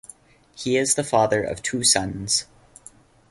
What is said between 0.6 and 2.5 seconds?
is the father of two sons.